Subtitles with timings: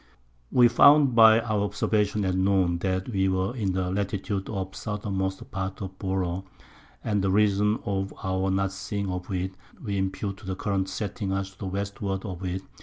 [0.51, 4.75] We found by our Observation at Noon, that we were in the Latitude of the
[4.75, 6.43] Southermost part of Bouro,
[7.03, 11.31] and the Reason of our not seeing of it we impute to the Current's setting
[11.31, 12.63] us to the Westward of it.